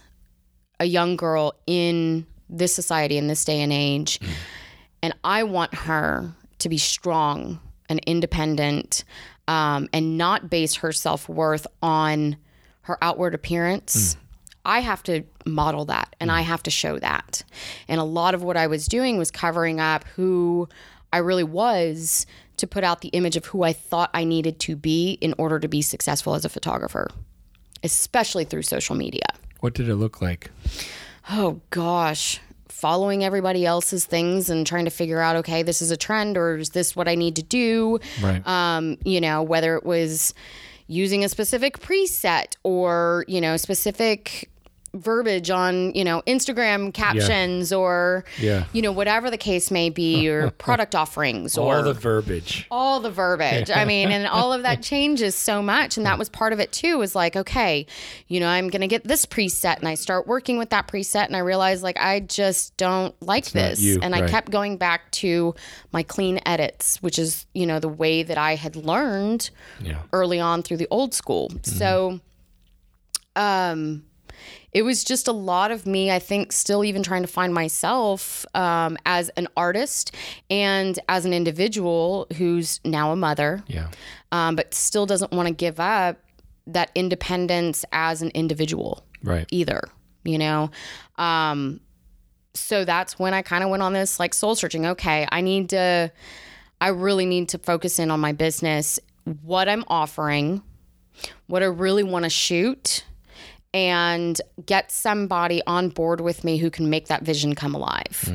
[0.80, 4.20] a young girl in this society, in this day and age,
[5.02, 9.04] and I want her to be strong and independent
[9.48, 12.36] um, and not base her self worth on
[12.82, 14.16] her outward appearance.
[14.64, 17.42] I have to model that and I have to show that.
[17.86, 20.68] And a lot of what I was doing was covering up who
[21.12, 24.76] I really was to put out the image of who I thought I needed to
[24.76, 27.10] be in order to be successful as a photographer,
[27.82, 29.26] especially through social media.
[29.64, 30.50] What did it look like?
[31.30, 35.96] Oh gosh, following everybody else's things and trying to figure out, okay, this is a
[35.96, 37.98] trend or is this what I need to do?
[38.22, 38.46] Right.
[38.46, 40.34] Um, you know, whether it was
[40.86, 44.50] using a specific preset or, you know, specific
[44.94, 48.64] verbiage on, you know, Instagram captions or, Yeah.
[48.72, 52.66] you know, whatever the case may be, or product offerings or All the verbiage.
[52.70, 53.70] all the verbiage.
[53.70, 55.96] I mean, and all of that changes so much.
[55.96, 57.86] And that was part of it too, was like, okay,
[58.28, 61.26] you know, I'm going to get this preset and I start working with that preset
[61.26, 63.80] and I realize like, I just don't like not this.
[63.80, 65.54] you, and I kept going back to
[65.92, 69.50] my clean edits, which is, you know, the way that I had learned
[69.82, 69.98] Yeah.
[70.12, 71.50] early on through the old school.
[71.62, 72.20] So,
[73.36, 74.04] um,
[74.72, 78.44] it was just a lot of me, I think, still even trying to find myself
[78.54, 80.14] um, as an artist
[80.50, 83.88] and as an individual who's now a mother, Yeah.
[84.32, 86.18] um, but still doesn't want to give up
[86.66, 89.46] that independence as an individual Right.
[89.50, 89.82] either,
[90.24, 90.70] you know?
[91.16, 91.80] Um,
[92.54, 94.86] so that's when I kind of went on this like soul searching.
[94.86, 96.10] Okay, I need to,
[96.80, 98.98] I really need to focus in on my business,
[99.42, 100.62] what I'm offering,
[101.46, 103.04] what I really want to shoot,
[103.74, 108.32] and get somebody on board with me who can make that vision come alive.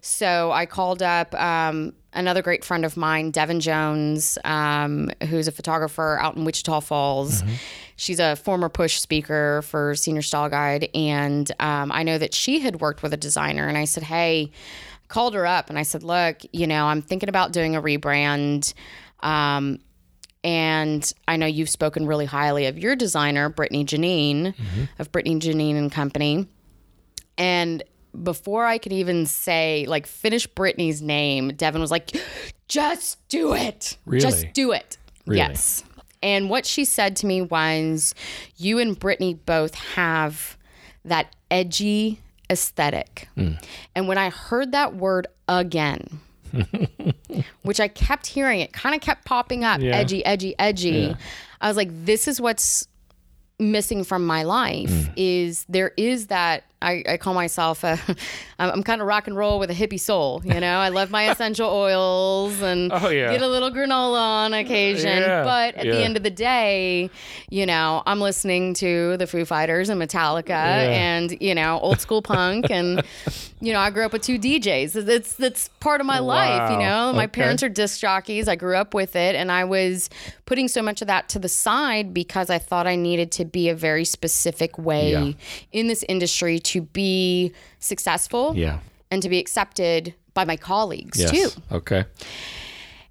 [0.00, 5.52] So I called up um, another great friend of mine, Devin Jones, um, who's a
[5.52, 7.42] photographer out in Wichita Falls.
[7.96, 10.88] She's a former push speaker for Senior Style Guide.
[10.94, 13.66] And um, I know that she had worked with a designer.
[13.66, 14.50] And I said, hey,
[15.08, 18.72] called her up and I said, look, you know, I'm thinking about doing a rebrand.
[19.20, 19.80] Um,
[20.44, 24.54] and I know you've spoken really highly of your designer, Brittany Janine,
[24.98, 26.46] of Brittany Janine and Company.
[27.36, 27.82] And
[28.22, 32.16] before I could even say, like, finish Brittany's name, Devin was like,
[32.68, 33.96] just do it.
[34.06, 34.20] Really?
[34.20, 34.98] Just do it.
[35.26, 35.38] Really?
[35.38, 35.84] Yes.
[36.22, 38.14] And what she said to me was,
[38.56, 40.56] You and Brittany both have
[41.04, 42.20] that edgy
[42.50, 43.28] aesthetic.
[43.34, 43.52] Hmm.
[43.94, 46.20] And when I heard that word again,
[47.62, 49.96] which I kept hearing, it kind of kept popping up Yeah.
[49.96, 51.14] edgy, edgy, edgy.
[51.60, 52.88] I was like, This is what's
[53.58, 55.12] missing from my life Hmm.
[55.16, 57.98] is there is that I, I call myself a
[58.58, 60.78] I'm, kind of rock and roll with a hippie soul you know?
[60.78, 63.32] I love my essential oils and Oh, yeah.
[63.32, 65.22] get a little granola on occasion.
[65.22, 65.92] Yeah, but at yeah.
[65.92, 67.10] the end of the day
[67.50, 72.22] you know I'm listening to the Foo Fighters and Metallica and you know old school
[72.22, 73.02] punk and
[73.60, 76.78] you know I grew up with two DJs it's that's part of my life you
[76.78, 77.12] know?
[77.12, 77.42] My Okay.
[77.42, 78.48] parents are disc jockeys.
[78.48, 80.08] I grew up with it, and I was
[80.46, 83.68] putting so much of that to the side because I thought I needed to be
[83.68, 85.36] a very specific way
[85.72, 88.78] in this industry to be successful Yeah.
[89.10, 91.30] and to be accepted by my colleagues Yes.
[91.30, 91.50] too.
[91.72, 92.04] Okay.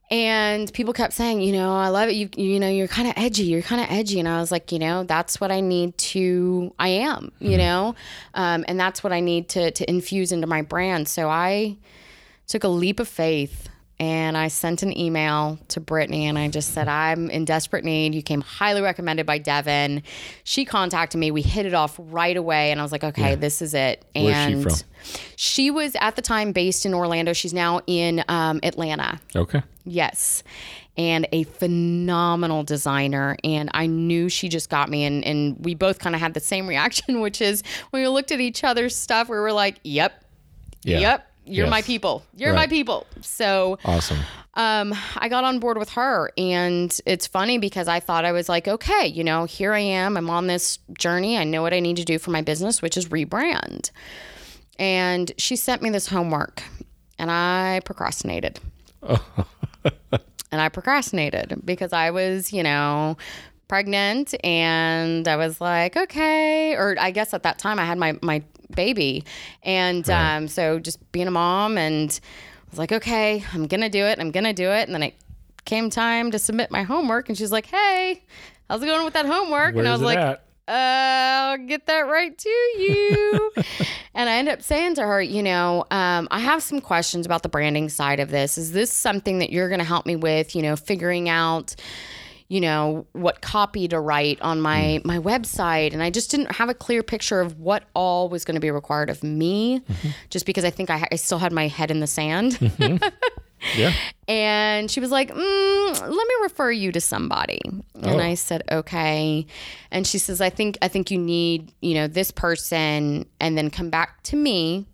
[0.10, 2.14] And people kept saying, you know, I love it.
[2.16, 3.44] You, you know, you're kind of edgy.
[3.44, 4.20] You're kind of edgy.
[4.20, 6.74] And I was like, you know, that's what I need to.
[6.80, 7.34] I am.
[7.40, 7.94] You know,
[8.34, 11.10] um, and that's what I need to to infuse into my brand.
[11.10, 11.76] So I
[12.48, 13.68] took a leap of faith
[14.00, 18.14] and I sent an email to Brittany and I just said, I'm in desperate need.
[18.14, 20.04] You came highly recommended by Devin.
[20.44, 21.32] She contacted me.
[21.32, 22.70] We hit it off right away.
[22.72, 24.06] And I was like, okay, this is it.
[24.14, 24.74] Where's she and from?
[25.36, 27.34] she was at the time based in Orlando.
[27.34, 29.20] She's now in um, Atlanta.
[29.36, 29.64] Okay.
[29.84, 30.44] Yes.
[30.96, 33.36] And a phenomenal designer.
[33.44, 35.06] And I knew she just got me.
[35.06, 38.32] And, and we both kind of had the same reaction, which is when we looked
[38.32, 40.24] at each other's stuff, we were like, yep,
[40.84, 41.00] Yeah.
[41.00, 42.24] yep, you're my people.
[42.36, 43.08] You're my people.
[43.22, 44.20] So Awesome.
[44.56, 46.32] um, I got on board with her.
[46.38, 50.18] And it's funny because I thought I was like, okay, you know, here I am.
[50.18, 51.38] I'm on this journey.
[51.38, 53.92] I know what I need to do for my business, which is rebrand.
[54.80, 56.62] And she sent me this homework
[57.18, 58.60] and I procrastinated.
[60.52, 63.18] and I procrastinated because I was, you know,
[63.68, 68.18] pregnant and I was like, okay, or I guess at that time I had my
[68.22, 68.44] my
[68.76, 69.24] baby.
[69.64, 72.20] And um so just being a mom and
[72.68, 74.20] I was like, okay, I'm going to do it.
[74.20, 74.88] I'm going to do it.
[74.88, 75.16] And then it
[75.64, 78.22] came time to submit my homework and she's like, "Hey,
[78.70, 80.44] how's it going with that homework?" Where's and I was like, at?
[80.68, 80.72] Uh,
[81.52, 83.54] I'll get that right to you.
[84.14, 87.42] and I end up saying to her, you know, um, I have some questions about
[87.42, 88.58] the branding side of this.
[88.58, 91.74] Is this something that you're going to help me with, you know, figuring out,
[92.50, 95.06] you know, what copy to write on my mm.
[95.06, 95.94] my website?
[95.94, 98.72] And I just didn't have a clear picture of what all was going to be
[98.72, 100.10] required of me, mm-hmm.
[100.30, 102.54] just because I think I, I still had my head in the sand.
[102.54, 103.06] Mm-hmm.
[103.76, 103.92] Yeah.
[104.28, 108.20] And she was like, mm, "Let me refer you to somebody." And Oh.
[108.20, 109.48] I said, "Okay."
[109.90, 113.72] And she says, "I think I think you need, you know, this person and then
[113.72, 114.86] come back to me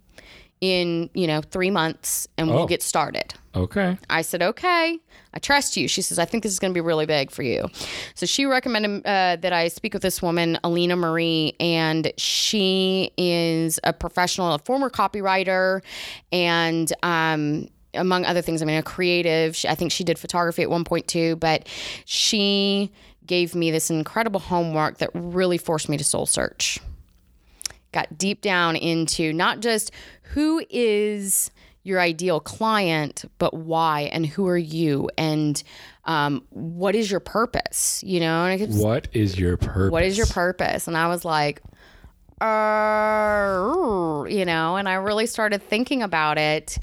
[0.63, 2.55] in, you know, 3 months and Oh.
[2.55, 3.97] we'll get started." Okay.
[4.09, 4.97] I said, "Okay.
[5.33, 7.43] I trust you." She says, "I think this is going to be really big for
[7.43, 7.67] you."
[8.15, 13.79] So she recommended uh, that I speak with this woman, Alina Marie, and she is
[13.83, 15.81] a professional, a former copywriter,
[16.31, 19.55] and um, among other things, I mean, a creative.
[19.55, 21.67] She, I think she did photography at one point too, but
[22.05, 22.91] she
[23.27, 26.79] gave me this incredible homework that really forced me to soul search
[27.93, 29.91] got deep down into not just
[30.23, 31.51] who is
[31.83, 35.61] your ideal client, but why and who are you and
[36.05, 38.01] um, what is your purpose?
[38.05, 39.91] You know, and I could, What is your purpose?
[39.91, 40.87] what is your purpose?
[40.87, 41.61] And I was like,
[42.41, 46.77] uh, you know, and I really started thinking about it.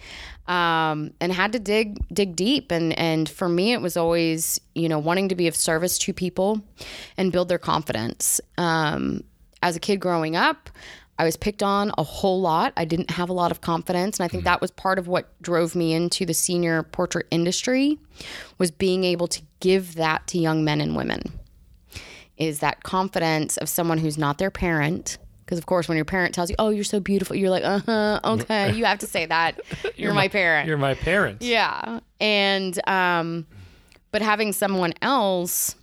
[0.46, 4.88] Um, and had to dig dig deep and and for me it was always you
[4.88, 6.60] know wanting to be of service to people
[7.16, 9.22] and build their confidence um,
[9.62, 10.68] as a kid growing up
[11.20, 12.72] I was picked on a whole lot.
[12.78, 15.30] I didn't have a lot of confidence, and I think that was part of what
[15.42, 17.98] drove me into the senior portrait industry
[18.56, 21.20] was being able to give that to young men and women.
[22.38, 25.18] Is that confidence of someone who's not their parent?
[25.44, 27.80] Because of course, when your parent tells you, "Oh, you're so beautiful," you're like, "Uh
[27.80, 29.61] huh, okay." You have to say that
[29.96, 30.68] you're, my, parent.
[30.68, 31.42] You're my parent.
[31.42, 32.00] Yeah.
[32.18, 33.46] And um
[34.11, 35.76] but having someone else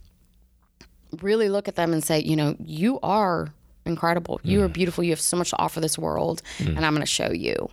[1.21, 3.53] really look at them and say, you know, you are
[3.87, 4.39] incredible.
[4.43, 5.03] You are beautiful.
[5.03, 7.69] You have so much to offer this world and I'm going to show you.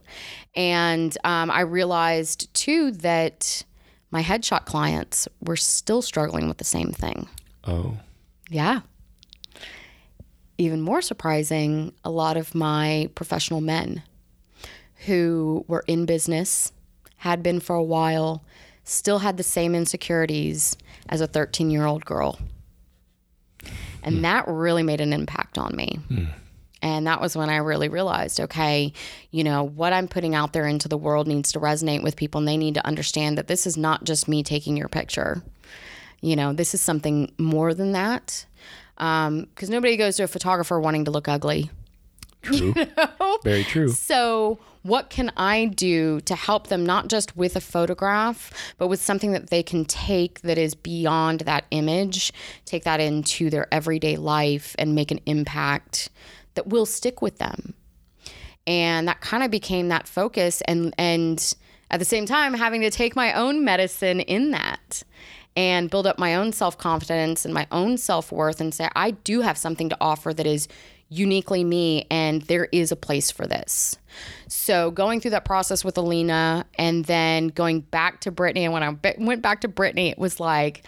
[0.54, 3.64] And um, I realized too that
[4.10, 7.28] my headshot clients were still struggling with the same thing.
[7.66, 7.96] Oh.
[8.48, 8.80] Yeah.
[10.56, 14.02] Even more surprising, a lot of my professional men
[15.06, 16.72] who were in business,
[17.18, 18.44] had been for a while,
[18.84, 20.76] still had the same insecurities
[21.08, 22.38] as a 13 year old girl.
[24.04, 25.98] And that really made an impact on me.
[26.82, 28.92] And that was when I really realized okay,
[29.30, 32.38] you know, what I'm putting out there into the world needs to resonate with people
[32.40, 35.42] and they need to understand that this is not just me taking your picture.
[36.20, 38.44] You know, this is something more than that.
[38.96, 41.70] Because um, nobody goes to a photographer wanting to look ugly.
[42.44, 42.74] True.
[42.76, 43.38] You know?
[43.42, 43.88] Very true.
[43.88, 49.00] So, what can I do to help them not just with a photograph, but with
[49.00, 52.32] something that they can take that is beyond that image,
[52.66, 56.10] take that into their everyday life and make an impact
[56.54, 57.74] that will stick with them.
[58.66, 61.54] And that kind of became that focus and and
[61.90, 65.02] at the same time having to take my own medicine in that
[65.56, 69.56] and build up my own self-confidence and my own self-worth and say I do have
[69.56, 70.66] something to offer that is
[71.16, 73.96] uniquely me and there is a place for this.
[74.48, 78.82] So going through that process with Alina and then going back to Brittany and when
[78.82, 80.84] I went back to Brittany it was like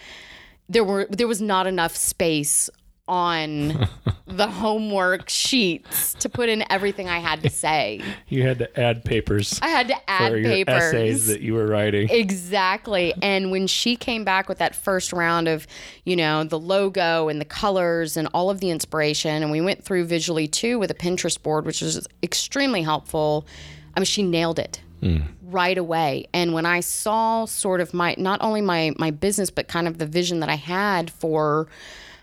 [0.69, 2.69] there were there was not enough space
[3.07, 3.87] on
[4.27, 8.01] the homework sheets to put in everything I had to say.
[8.27, 9.59] You had to add papers.
[9.61, 10.73] I had to add for papers.
[10.73, 12.09] Your essays that you were writing.
[12.09, 13.13] Exactly.
[13.21, 15.65] And when she came back with that first round of,
[16.03, 19.83] you know, the logo and the colors and all of the inspiration, and we went
[19.83, 23.47] through visually too with a Pinterest board, which was extremely helpful.
[23.95, 24.81] I mean, she nailed it.
[24.99, 25.27] Mm.
[25.43, 29.67] right away and when i saw sort of my not only my my business but
[29.67, 31.67] kind of the vision that i had for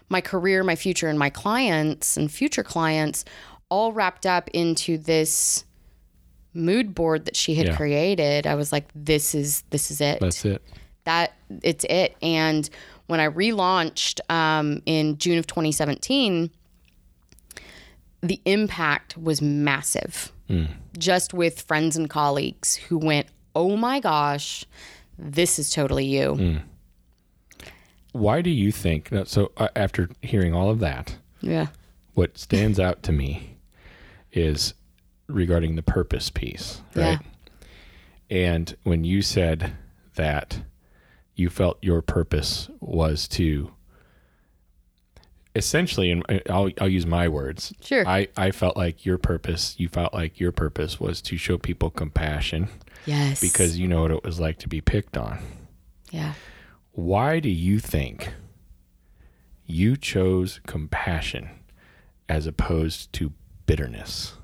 [0.08, 3.24] my career, my future, and my clients and future clients
[3.68, 5.64] all wrapped up into this
[6.52, 7.76] mood board that she had yeah.
[7.76, 8.46] created.
[8.46, 10.20] I was like, this is this is it.
[10.20, 10.62] That's it.
[11.04, 12.16] That it's it.
[12.22, 12.68] And
[13.06, 16.50] when I relaunched um, in June of 2017,
[18.22, 20.32] the impact was massive.
[20.48, 20.68] Mm.
[20.96, 24.64] Just with friends and colleagues who went, "Oh my gosh,
[25.18, 26.62] this is totally you." Mm
[28.14, 31.66] why do you think so uh, after hearing all of that yeah.
[32.14, 33.56] what stands out to me
[34.32, 34.72] is
[35.26, 37.18] regarding the purpose piece right?
[38.30, 38.36] Yeah.
[38.54, 39.72] and when you said
[40.14, 40.62] that
[41.34, 43.72] you felt your purpose was to
[45.56, 48.06] essentially and I'll, I'll use my words sure.
[48.06, 51.90] I, I felt like your purpose you felt like your purpose was to show people
[51.90, 52.68] compassion
[53.06, 53.40] yes.
[53.40, 55.40] because you know what it was like to be picked on.
[56.12, 56.34] Yeah
[56.94, 58.32] why do you think
[59.66, 61.50] you chose compassion
[62.28, 63.32] as opposed to
[63.66, 64.34] bitterness?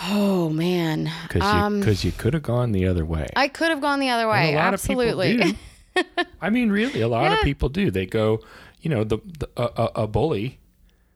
[0.00, 3.26] Oh man, because you, um, you could have gone the other way.
[3.36, 4.54] I could have gone the other way.
[4.56, 5.58] Absolutely.
[6.40, 7.34] I mean, really, a lot yeah.
[7.34, 7.90] of people do.
[7.90, 8.40] They go,
[8.80, 10.60] you know, the, the a, a bully,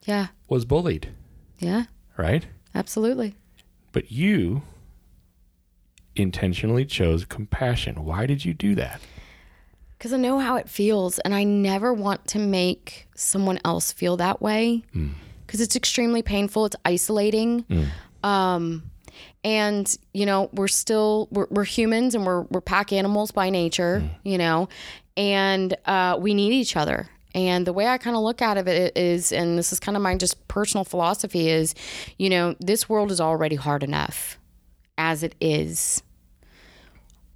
[0.05, 1.09] yeah, was bullied.
[1.59, 1.85] Yeah.
[2.19, 2.47] Right.
[2.75, 3.35] Absolutely.
[3.93, 4.63] But you
[6.15, 8.05] intentionally chose compassion.
[8.05, 9.01] Why did you do that?
[9.99, 14.17] Because I know how it feels, and I never want to make someone else feel
[14.19, 15.65] that way because mm.
[15.65, 16.67] it's extremely painful.
[16.67, 17.65] It's isolating.
[17.65, 17.87] Mm.
[18.23, 18.91] Um,
[19.45, 24.03] and you know we're still we're, we're, humans and we're we're pack animals by nature
[24.05, 24.11] mm.
[24.25, 24.69] you know
[25.17, 28.97] and uh, we need each other and the way i kind of look at it
[28.97, 31.75] is and this is kind of my just personal philosophy is
[32.19, 34.39] you know this world is already hard enough
[34.99, 36.03] as it is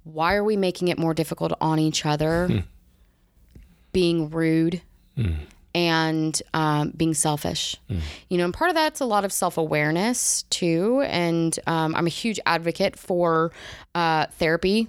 [0.03, 2.47] why are we making it more difficult on each other?
[2.47, 2.59] Hmm.
[3.91, 4.81] Being rude
[5.17, 5.35] mm.
[5.75, 7.75] and um, being selfish.
[7.89, 7.99] Mm.
[8.29, 11.03] You know, and part of that's a lot of self awareness too.
[11.07, 13.51] And um, I'm a huge advocate for
[13.93, 14.87] uh, therapy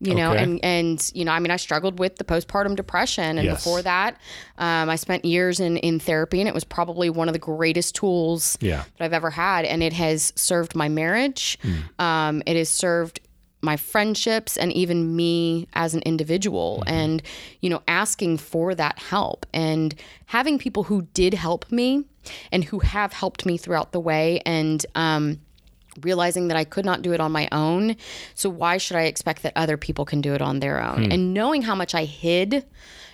[0.00, 0.42] you know okay.
[0.42, 3.56] and and you know i mean i struggled with the postpartum depression and yes.
[3.56, 4.16] before that
[4.58, 7.94] um, i spent years in in therapy and it was probably one of the greatest
[7.94, 8.84] tools yeah.
[8.96, 12.02] that i've ever had and it has served my marriage mm.
[12.02, 13.20] um, it has served
[13.60, 16.94] my friendships and even me as an individual mm-hmm.
[16.94, 17.22] and
[17.60, 19.94] you know asking for that help and
[20.26, 22.04] having people who did help me
[22.52, 25.40] and who have helped me throughout the way and um,
[26.02, 27.96] realizing that I could not do it on my own
[28.34, 31.12] so why should I expect that other people can do it on their own hmm.
[31.12, 32.64] and knowing how much I hid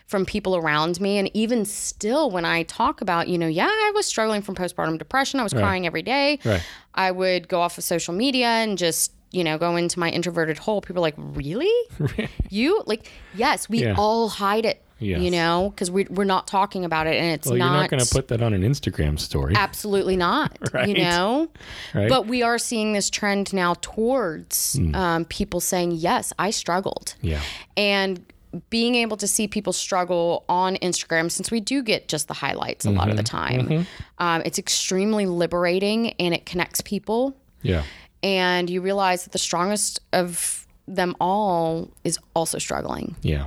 [0.06, 3.92] from people around me and even still when I talk about you know yeah I
[3.94, 5.60] was struggling from postpartum depression I was right.
[5.60, 6.62] crying every day right.
[6.94, 10.58] I would go off of social media and just you know, go into my introverted
[10.58, 11.70] hole, people are like, really?
[12.50, 12.82] you?
[12.86, 13.96] Like, yes, we yeah.
[13.98, 14.80] all hide it.
[15.00, 15.20] Yes.
[15.20, 17.64] You know, because we, we're not talking about it, and it's well, not.
[17.64, 19.52] You're not going to put that on an Instagram story.
[19.56, 20.56] Absolutely not.
[20.72, 20.88] right.
[20.88, 21.50] You know,
[21.92, 22.08] right.
[22.08, 24.94] but we are seeing this trend now towards mm.
[24.94, 27.42] um, people saying, "Yes, I struggled." Yeah.
[27.76, 28.24] And
[28.70, 32.84] being able to see people struggle on Instagram, since we do get just the highlights
[32.84, 32.98] a mm-hmm.
[32.98, 33.36] lot of the mm-hmm.
[33.36, 34.24] time, mm-hmm.
[34.24, 37.36] um, it's extremely liberating and it connects people.
[37.62, 37.82] Yeah
[38.24, 43.14] and you realize that the strongest of them all is also struggling.
[43.22, 43.46] Yeah.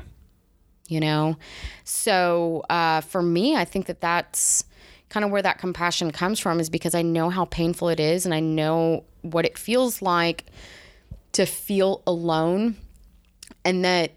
[0.87, 1.37] You know?
[1.83, 4.63] So uh, for me, I think that that's,
[5.09, 8.25] kind of where that compassion comes from is because I know how painful it is
[8.25, 10.45] and I know what it feels like
[11.33, 12.75] to feel alone
[13.63, 14.11] and that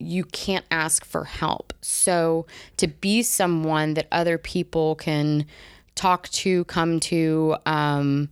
[0.00, 1.72] you can't ask for help.
[1.80, 2.46] So
[2.78, 5.46] to be someone that other people can
[5.94, 8.28] talk to, come to, um,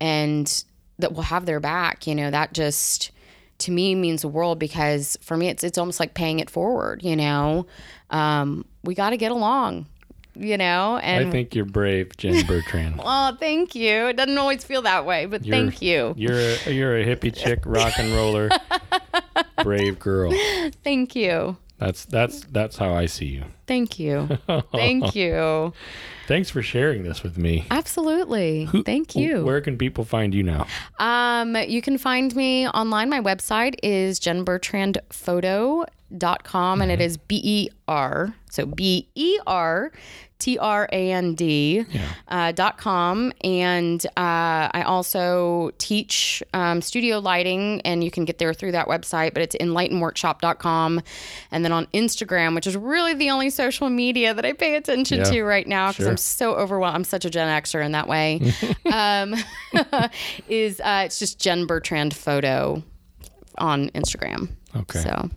[0.00, 0.64] and
[0.98, 3.10] that will have their back, you know, that just
[3.58, 7.02] to me means the world because for me it's it's almost like paying it forward,
[7.02, 7.66] you know.
[8.10, 9.86] Um, we got to get along,
[10.34, 10.98] you know.
[10.98, 13.00] And I think you're brave, Jen Bertrand.
[13.02, 14.08] oh, thank you.
[14.08, 17.34] It doesn't always feel that way, but You're- thank you, You're a, you're a hippie
[17.34, 18.50] chick, rock and roller,
[19.62, 20.32] brave girl.
[20.82, 23.44] thank you, That's that's that's how I see you.
[23.66, 24.28] thank you,
[24.72, 25.72] thank you.
[26.26, 27.66] Thanks for sharing this with me.
[27.70, 29.44] Absolutely, thank you.
[29.44, 30.66] Where can people find you now?
[30.98, 33.10] Um, you can find me online.
[33.10, 38.34] My website is jenbertrandphoto.com and it is B E R.
[38.50, 39.92] So B E R
[40.44, 41.86] T R A N D
[42.28, 43.32] uh, dot com.
[43.42, 48.86] And uh, I also teach um, studio lighting, and you can get there through that
[48.86, 51.00] website, but it's enlightenworkshop.com.
[51.50, 55.20] And then on Instagram, which is really the only social media that I pay attention
[55.20, 56.10] Yeah, to right now because sure.
[56.10, 56.96] I'm so overwhelmed.
[56.96, 58.52] I'm such a Gen Xer in that way.
[58.92, 59.34] um,
[60.50, 62.82] is uh, it's just Jen Bertrand photo
[63.56, 64.50] on Instagram.
[64.76, 64.98] Okay.
[64.98, 65.30] So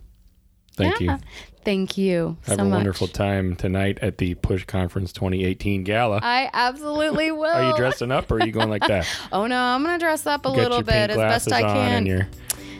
[0.78, 1.14] Thank yeah.
[1.14, 1.18] you.
[1.64, 2.76] Thank you Have so a much.
[2.76, 6.20] wonderful time tonight at the Push Conference 2018 Gala.
[6.22, 7.44] I absolutely will.
[7.44, 9.06] Are you dressing up or are you going like that?
[9.32, 11.92] Oh no, I'm gonna dress up a Got little bit as best I can.
[11.92, 12.28] and your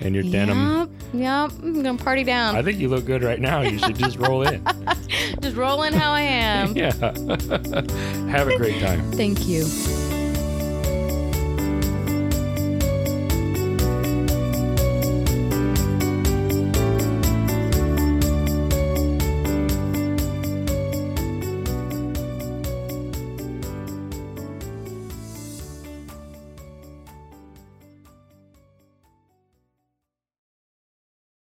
[0.01, 0.79] and your denim.
[0.79, 1.51] Yep, yep.
[1.63, 2.57] I'm gonna party down.
[2.57, 3.61] I think you look good right now.
[3.63, 4.65] You should just roll in.
[5.41, 6.77] Just roll in how I am.
[6.77, 6.93] yeah.
[8.31, 9.11] Have a great time.
[9.13, 9.65] Thank you.